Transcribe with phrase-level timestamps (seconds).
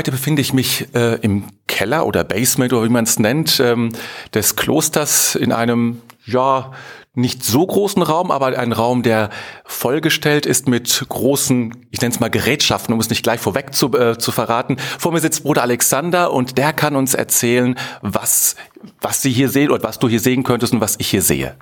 [0.00, 3.90] arbeite, befinde ich mich äh, im Keller oder Basement oder wie man es nennt, ähm,
[4.32, 6.72] des Klosters in einem, ja,
[7.14, 9.28] nicht so großen Raum, aber ein Raum, der
[9.66, 13.92] vollgestellt ist mit großen, ich nenne es mal Gerätschaften, um es nicht gleich vorweg zu,
[13.92, 14.78] äh, zu verraten.
[14.98, 18.56] Vor mir sitzt Bruder Alexander und der kann uns erzählen, was,
[19.02, 21.56] was Sie hier sehen oder was du hier sehen könntest und was ich hier sehe.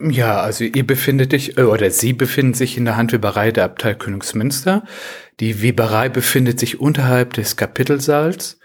[0.00, 3.94] Ja, also ihr befindet dich, äh, oder Sie befinden sich in der Handweberei der Abtei
[3.94, 4.84] Königsmünster.
[5.40, 8.60] Die Weberei befindet sich unterhalb des Kapitelsaals.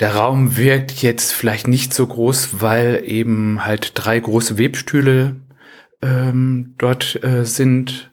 [0.00, 5.36] Der Raum wirkt jetzt vielleicht nicht so groß, weil eben halt drei große Webstühle
[6.00, 8.10] ähm, dort äh, sind.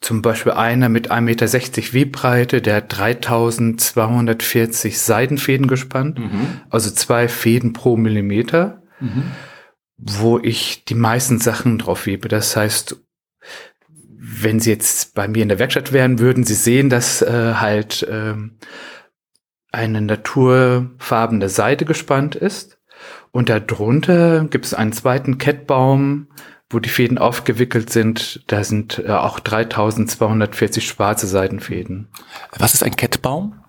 [0.00, 1.46] Zum Beispiel einer mit 1,60 Meter
[1.92, 6.60] Webbreite, der hat 3240 Seidenfäden gespannt, mhm.
[6.70, 8.82] also zwei Fäden pro Millimeter.
[8.98, 9.30] Mhm
[9.96, 12.28] wo ich die meisten Sachen drauf webe.
[12.28, 12.96] Das heißt,
[14.18, 18.02] wenn Sie jetzt bei mir in der Werkstatt wären, würden Sie sehen, dass äh, halt
[18.04, 18.34] äh,
[19.70, 22.78] eine naturfarbene Seite gespannt ist.
[23.30, 26.28] Und darunter gibt es einen zweiten Kettbaum,
[26.70, 28.44] wo die Fäden aufgewickelt sind.
[28.46, 32.08] Da sind äh, auch 3240 schwarze Seidenfäden.
[32.56, 33.62] Was ist ein Kettbaum?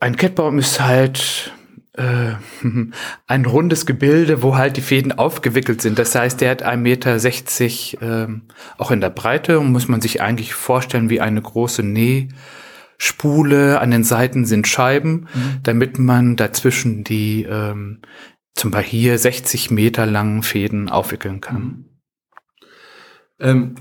[0.00, 1.52] Ein Kettbaum ist halt
[1.98, 2.36] äh,
[3.26, 5.98] ein rundes Gebilde, wo halt die Fäden aufgewickelt sind.
[5.98, 8.42] Das heißt, der hat 1,60 Meter ähm,
[8.78, 13.80] auch in der Breite und muss man sich eigentlich vorstellen wie eine große Nähspule.
[13.80, 15.60] An den Seiten sind Scheiben, mhm.
[15.62, 18.00] damit man dazwischen die ähm,
[18.54, 21.62] zum Beispiel hier 60 Meter langen Fäden aufwickeln kann.
[21.62, 21.84] Mhm.
[23.40, 23.74] Ähm,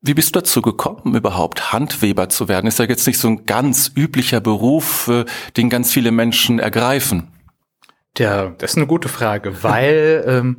[0.00, 2.66] wie bist du dazu gekommen, überhaupt Handweber zu werden?
[2.66, 5.24] Ist ja jetzt nicht so ein ganz üblicher Beruf, äh,
[5.56, 7.28] den ganz viele Menschen ergreifen.
[8.18, 10.56] Tja, das ist eine gute Frage, weil ähm,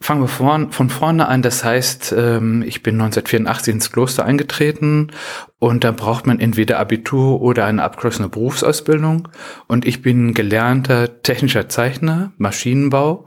[0.00, 1.42] fangen wir von, von vorne an.
[1.42, 5.10] Das heißt, ähm, ich bin 1984 ins Kloster eingetreten
[5.58, 9.28] und da braucht man entweder Abitur oder eine abgeschlossene Berufsausbildung.
[9.66, 13.26] Und ich bin gelernter technischer Zeichner, Maschinenbau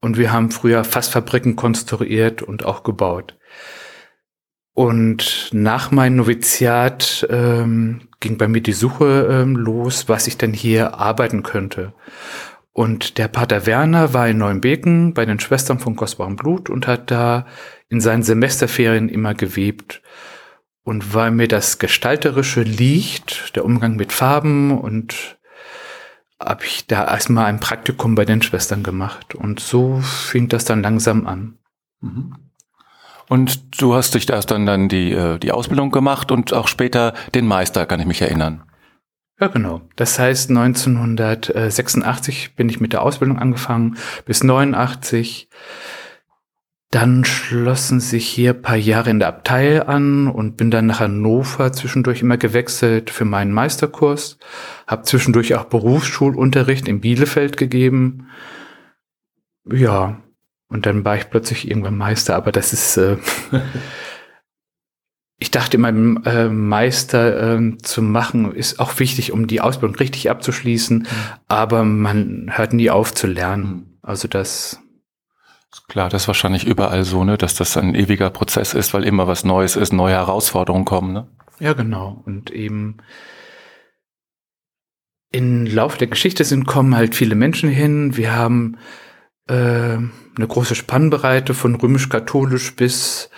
[0.00, 3.38] und wir haben früher Fassfabriken konstruiert und auch gebaut.
[4.74, 10.52] Und nach meinem Noviziat ähm, ging bei mir die Suche ähm, los, was ich denn
[10.52, 11.94] hier arbeiten könnte.
[12.76, 17.10] Und der Pater Werner war in Neuenbeken bei den Schwestern von kostbarem Blut und hat
[17.10, 17.46] da
[17.88, 20.02] in seinen Semesterferien immer gewebt.
[20.82, 25.38] Und weil mir das Gestalterische liegt, der Umgang mit Farben und
[26.38, 29.34] habe ich da erstmal ein Praktikum bei den Schwestern gemacht.
[29.34, 31.56] Und so fing das dann langsam an.
[32.02, 32.34] Mhm.
[33.30, 36.68] Und du hast dich da erst dann, dann die, äh, die Ausbildung gemacht und auch
[36.68, 38.64] später den Meister, kann ich mich erinnern.
[39.38, 39.82] Ja, genau.
[39.96, 45.50] Das heißt, 1986 bin ich mit der Ausbildung angefangen, bis 89.
[46.90, 51.72] Dann schlossen sich hier paar Jahre in der Abtei an und bin dann nach Hannover
[51.72, 54.38] zwischendurch immer gewechselt für meinen Meisterkurs.
[54.86, 58.28] Hab zwischendurch auch Berufsschulunterricht in Bielefeld gegeben.
[59.70, 60.22] Ja,
[60.68, 63.18] und dann war ich plötzlich irgendwann Meister, aber das ist äh,
[65.38, 70.30] ich dachte immer, äh, Meister äh, zu machen ist auch wichtig, um die Ausbildung richtig
[70.30, 71.06] abzuschließen, mhm.
[71.46, 73.64] aber man hört nie auf zu lernen.
[73.64, 73.98] Mhm.
[74.02, 74.80] Also das
[75.88, 79.28] Klar, das ist wahrscheinlich überall so, ne, dass das ein ewiger Prozess ist, weil immer
[79.28, 81.28] was Neues ist, neue Herausforderungen kommen, ne?
[81.60, 82.22] Ja, genau.
[82.24, 82.96] Und eben
[85.30, 88.16] im Laufe der Geschichte sind kommen halt viele Menschen hin.
[88.16, 88.78] Wir haben
[89.48, 93.30] äh, eine große Spannbreite von römisch-katholisch bis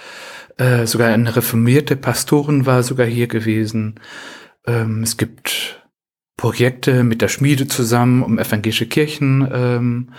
[0.58, 4.00] äh, sogar eine reformierte Pastorin war sogar hier gewesen.
[4.66, 5.82] Ähm, es gibt
[6.36, 10.10] Projekte mit der Schmiede zusammen, um evangelische Kirchen ähm,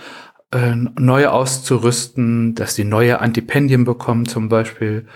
[0.52, 5.06] äh, neu auszurüsten, dass die neue Antipendien bekommen zum Beispiel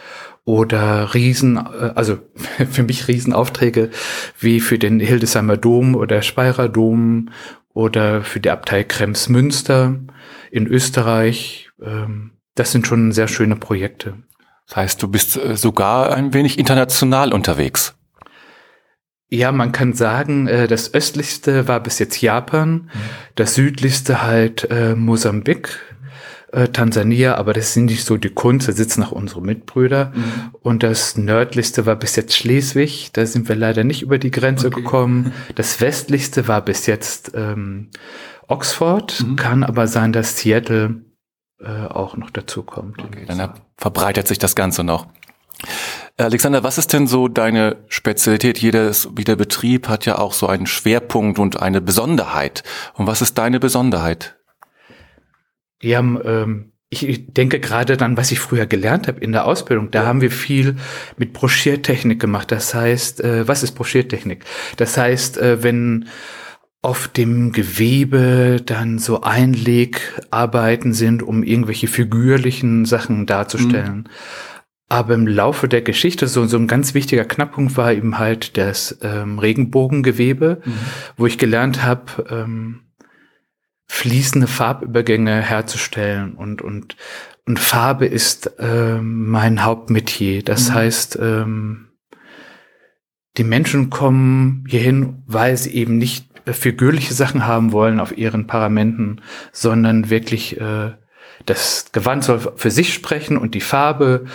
[0.45, 2.19] oder Riesen, äh, also
[2.71, 3.91] für mich Riesenaufträge
[4.39, 7.31] wie für den Hildesheimer Dom oder Speyerer Dom
[7.73, 9.97] oder für die Abtei Krems-Münster
[10.50, 11.70] in Österreich.
[11.82, 14.15] Ähm, das sind schon sehr schöne Projekte.
[14.66, 17.94] Das heißt, du bist äh, sogar ein wenig international unterwegs.
[19.28, 22.90] Ja, man kann sagen, äh, das östlichste war bis jetzt Japan, mhm.
[23.34, 25.81] das südlichste halt äh, Mosambik,
[26.72, 30.12] Tansania, aber das sind nicht so die Kunst, da sitzen auch unsere Mitbrüder.
[30.14, 30.55] Mhm.
[30.62, 34.69] Und das nördlichste war bis jetzt Schleswig, da sind wir leider nicht über die Grenze
[34.69, 34.82] okay.
[34.82, 35.32] gekommen.
[35.56, 37.88] Das westlichste war bis jetzt ähm,
[38.46, 39.34] Oxford, mhm.
[39.34, 41.02] kann aber sein, dass Seattle
[41.64, 43.02] äh, auch noch dazu kommt.
[43.02, 45.06] Okay, dann verbreitet sich das Ganze noch.
[46.16, 48.58] Alexander, was ist denn so deine Spezialität?
[48.58, 52.62] Jedes, jeder Betrieb hat ja auch so einen Schwerpunkt und eine Besonderheit.
[52.94, 54.37] Und was ist deine Besonderheit?
[55.82, 59.90] Ja, ähm, ich denke gerade dann, was ich früher gelernt habe in der Ausbildung.
[59.90, 60.76] Da haben wir viel
[61.17, 62.52] mit Broschiertechnik gemacht.
[62.52, 64.44] Das heißt, äh, was ist Broschiertechnik?
[64.76, 66.08] Das heißt, äh, wenn
[66.84, 73.96] auf dem Gewebe dann so Einlegarbeiten sind, um irgendwelche figürlichen Sachen darzustellen.
[73.96, 74.04] Mhm.
[74.90, 78.98] Aber im Laufe der Geschichte so, so ein ganz wichtiger Knackpunkt war eben halt das
[79.00, 80.72] ähm, Regenbogengewebe, mhm.
[81.16, 82.81] wo ich gelernt habe, ähm,
[83.86, 86.96] fließende Farbübergänge herzustellen und und
[87.46, 90.42] und Farbe ist ähm, mein Hauptmetier.
[90.42, 90.75] Das mhm.
[90.75, 91.88] heißt, ähm,
[93.36, 99.23] die Menschen kommen hierhin, weil sie eben nicht figürliche Sachen haben wollen auf ihren Paramenten,
[99.52, 100.93] sondern wirklich äh,
[101.46, 104.26] das Gewand soll für sich sprechen und die Farbe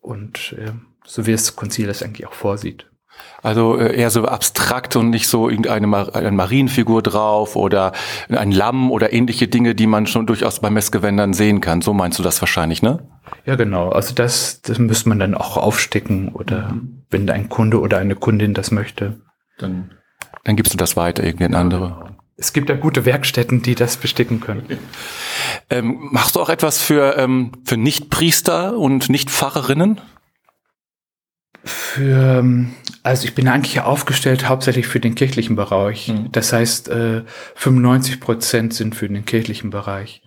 [0.00, 0.72] und äh,
[1.04, 2.86] so wie das Konzil das eigentlich auch vorsieht.
[3.42, 7.92] Also äh, eher so abstrakt und nicht so irgendeine Mar eine Marienfigur drauf oder
[8.28, 11.80] ein Lamm oder ähnliche Dinge, die man schon durchaus bei Messgewändern sehen kann.
[11.80, 13.08] So meinst du das wahrscheinlich, ne?
[13.46, 13.90] Ja, genau.
[13.90, 17.04] Also das, das müsste man dann auch aufstecken oder mhm.
[17.10, 19.20] wenn ein Kunde oder eine Kundin das möchte.
[19.58, 19.90] Dann,
[20.44, 22.16] dann gibst du das weiter irgendwie an andere.
[22.36, 24.78] Es gibt ja gute Werkstätten, die das besticken können.
[25.72, 30.00] Ähm, machst du auch etwas für, ähm, für Nichtpriester und Nichtpfarrerinnen?
[31.64, 36.08] Für, ähm, also ich bin eigentlich aufgestellt hauptsächlich für den kirchlichen Bereich.
[36.08, 36.32] Mhm.
[36.32, 37.22] Das heißt, äh,
[37.54, 40.22] 95 Prozent sind für den kirchlichen Bereich.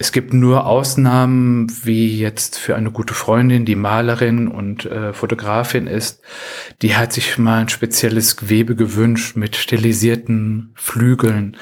[0.00, 5.88] Es gibt nur Ausnahmen, wie jetzt für eine gute Freundin, die Malerin und äh, Fotografin
[5.88, 6.22] ist.
[6.82, 11.56] Die hat sich mal ein spezielles Gewebe gewünscht mit stilisierten Flügeln.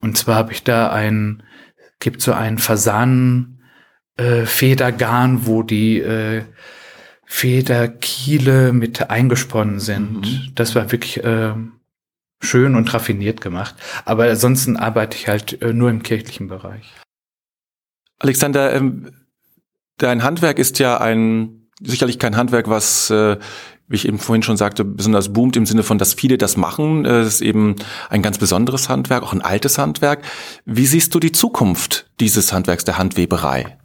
[0.00, 1.42] Und zwar habe ich da ein,
[2.00, 3.62] gibt so ein Fasanen
[4.16, 6.44] äh, Federgarn, wo die äh,
[7.26, 10.22] Federkiele mit eingesponnen sind.
[10.22, 10.52] Mhm.
[10.54, 11.52] Das war wirklich äh,
[12.40, 13.74] schön und raffiniert gemacht.
[14.06, 16.94] Aber ansonsten arbeite ich halt äh, nur im kirchlichen Bereich.
[18.24, 19.10] Alexander, ähm,
[19.98, 23.36] dein Handwerk ist ja ein sicherlich kein Handwerk, was äh,
[23.86, 27.04] wie ich eben vorhin schon sagte, besonders boomt im Sinne von, dass viele das machen.
[27.04, 27.76] Es ist eben
[28.08, 30.22] ein ganz besonderes Handwerk, auch ein altes Handwerk.
[30.64, 33.76] Wie siehst du die Zukunft dieses Handwerks der Handweberei?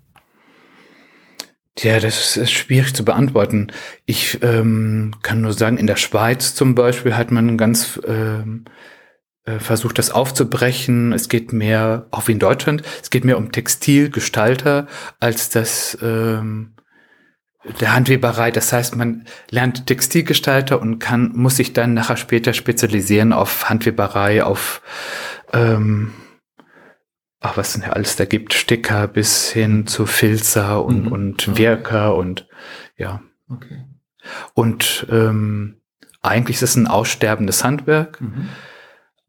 [1.76, 3.74] Tja, das ist schwierig zu beantworten.
[4.06, 8.70] Ich ähm, kann nur sagen, in der Schweiz zum Beispiel hat man ganz ähm, äh,
[9.46, 11.14] versucht das aufzubrechen.
[11.14, 14.88] Es geht mehr, auch wie in Deutschland, es geht mehr um Textilgestalter
[15.20, 16.76] als das ähm,
[17.80, 18.52] der Handweberei.
[18.52, 24.44] Das heißt, man lernt Textilgestalter und kann, muss sich dann nachher später spezialisieren auf Handweberei,
[24.44, 24.82] auf
[25.54, 26.14] ähm,
[27.40, 31.12] ach, was denn ja alles da gibt, Sticker bis hin zu Filzer und, mhm.
[31.12, 32.48] und Wirker und
[32.98, 33.22] ja.
[33.50, 33.86] Okay.
[34.54, 35.82] Und ähm,
[36.22, 38.20] eigentlich ist es ein aussterbendes Handwerk.
[38.22, 38.50] Mhm.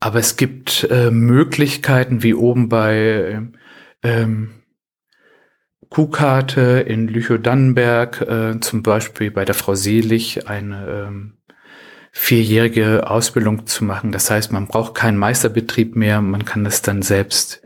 [0.00, 3.42] Aber es gibt äh, Möglichkeiten, wie oben bei
[4.02, 4.50] ähm,
[5.90, 11.38] Kuhkarte in Lüchow-Dannenberg, äh, zum Beispiel bei der Frau Selig, eine ähm,
[12.12, 14.10] vierjährige Ausbildung zu machen.
[14.10, 17.62] Das heißt, man braucht keinen Meisterbetrieb mehr, man kann das dann selbst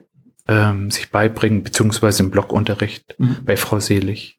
[0.49, 3.39] ähm, sich beibringen, beziehungsweise im Blockunterricht mhm.
[3.45, 4.39] bei Frau Selig.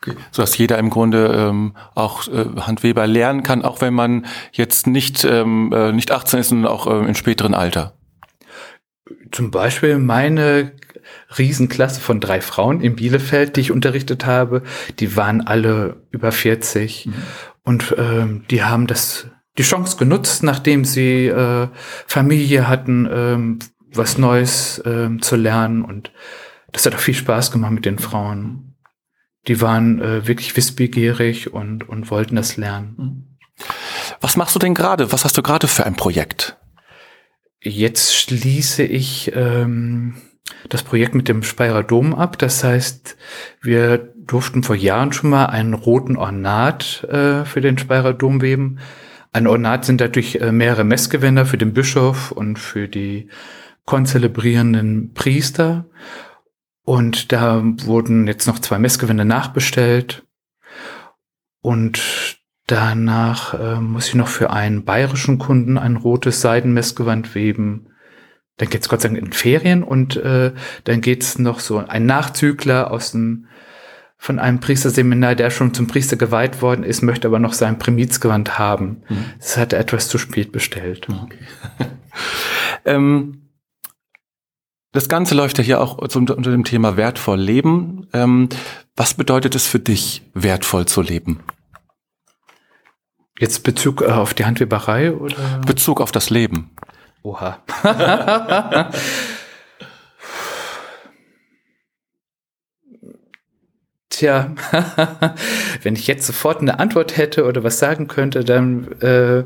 [0.00, 0.16] Okay.
[0.30, 4.86] So dass jeder im Grunde ähm, auch äh, Handweber lernen kann, auch wenn man jetzt
[4.86, 7.94] nicht, ähm, äh, nicht 18 ist, sondern auch äh, im späteren Alter.
[9.32, 10.72] Zum Beispiel meine
[11.36, 14.62] Riesenklasse von drei Frauen in Bielefeld, die ich unterrichtet habe,
[14.98, 17.14] die waren alle über 40 mhm.
[17.64, 21.68] und ähm, die haben das die Chance genutzt, nachdem sie äh,
[22.06, 23.58] Familie hatten, ähm,
[23.92, 26.12] was Neues ähm, zu lernen und
[26.70, 28.67] das hat auch viel Spaß gemacht mit den Frauen
[29.48, 32.94] die waren äh, wirklich wissbegierig und, und wollten das lernen.
[32.96, 33.24] Mhm.
[34.20, 35.10] Was machst du denn gerade?
[35.12, 36.56] Was hast du gerade für ein Projekt?
[37.60, 40.14] Jetzt schließe ich ähm,
[40.68, 42.38] das Projekt mit dem Speyerer Dom ab.
[42.38, 43.16] Das heißt,
[43.60, 48.78] wir durften vor Jahren schon mal einen roten Ornat äh, für den Speyerer Dom weben.
[49.32, 53.28] Ein Ornat sind natürlich äh, mehrere Messgewänder für den Bischof und für die
[53.84, 55.86] konzelebrierenden Priester.
[56.88, 60.26] Und da wurden jetzt noch zwei Messgewände nachbestellt.
[61.60, 67.90] Und danach äh, muss ich noch für einen bayerischen Kunden ein rotes Seidenmessgewand weben.
[68.56, 70.54] Dann geht's Gott sei Dank in Ferien und äh,
[70.84, 73.48] dann geht's noch so ein Nachzügler aus dem
[74.16, 78.58] von einem Priesterseminar, der schon zum Priester geweiht worden ist, möchte aber noch sein Primizgewand
[78.58, 79.02] haben.
[79.10, 79.24] Mhm.
[79.38, 81.06] Das hat er etwas zu spät bestellt.
[81.10, 81.90] Okay.
[82.86, 83.47] ähm
[84.92, 88.08] das Ganze läuft ja hier auch unter dem Thema wertvoll leben.
[88.12, 88.48] Ähm,
[88.96, 91.40] was bedeutet es für dich, wertvoll zu leben?
[93.38, 95.60] Jetzt Bezug äh, auf die Handweberei oder?
[95.66, 96.70] Bezug auf das Leben.
[97.22, 97.62] Oha.
[104.08, 104.54] Tja,
[105.82, 109.44] wenn ich jetzt sofort eine Antwort hätte oder was sagen könnte, dann äh,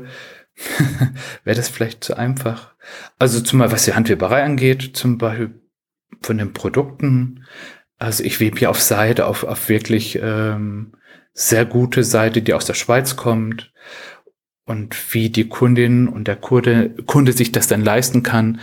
[1.43, 2.73] wäre das vielleicht zu einfach.
[3.19, 5.61] Also zumal was die Handweberei angeht, zum Beispiel
[6.21, 7.45] von den Produkten.
[7.97, 10.93] Also ich webe hier auf Seite, auf, auf wirklich ähm,
[11.33, 13.71] sehr gute Seite, die aus der Schweiz kommt.
[14.65, 18.61] Und wie die Kundin und der Kunde, Kunde sich das dann leisten kann,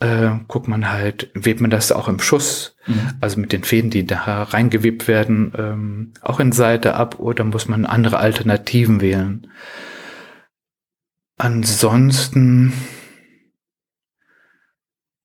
[0.00, 3.14] äh, guckt man halt, webt man das auch im Schuss, mhm.
[3.20, 7.66] also mit den Fäden, die da reingewebt werden, ähm, auch in Seite ab oder muss
[7.66, 9.48] man andere Alternativen wählen.
[11.38, 12.72] Ansonsten,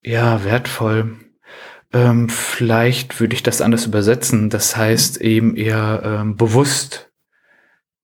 [0.04, 1.18] ja, wertvoll.
[1.92, 4.52] Ähm, vielleicht würde ich das anders übersetzen.
[4.52, 7.12] Das heißt eben eher ähm, bewusst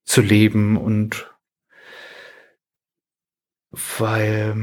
[0.06, 1.32] zu leben und
[3.72, 4.56] weil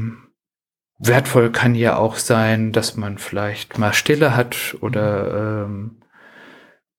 [0.99, 6.01] wertvoll kann ja auch sein, dass man vielleicht mal Stille hat oder ähm,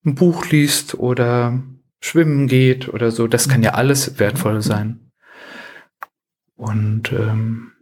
[0.07, 1.63] ein Buch liest oder
[2.01, 3.27] schwimmen geht oder so.
[3.27, 5.08] Das kann ja alles wertvoll sein.
[6.59, 7.73] Und ähm,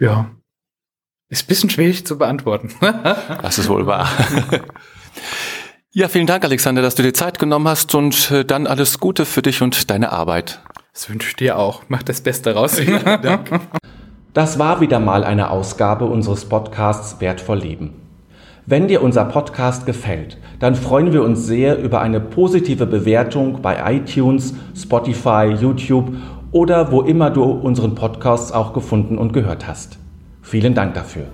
[0.00, 0.30] ja,
[1.28, 2.70] ist ein bisschen schwierig zu beantworten.
[2.80, 4.08] das ist wohl wahr.
[5.92, 9.24] Ja, vielen Dank, Alexander, dass du dir Zeit genommen hast und äh, dann alles Gute
[9.24, 10.60] für dich und deine Arbeit.
[10.92, 11.82] Das wünsche ich dir auch.
[11.86, 12.80] Mach das Beste raus.
[14.32, 17.94] Das war wieder mal eine Ausgabe unseres Podcasts Wertvoll Leben.
[18.66, 23.94] Wenn dir unser Podcast gefällt, dann freuen wir uns sehr über eine positive Bewertung bei
[23.94, 26.16] iTunes, Spotify, YouTube
[26.54, 29.98] oder wo immer du unseren Podcast auch gefunden und gehört hast.
[30.40, 31.26] Vielen Dank dafür.